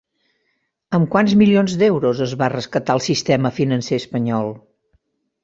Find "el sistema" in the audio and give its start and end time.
3.01-3.53